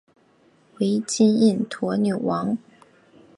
[0.79, 2.57] 为金印驼纽王。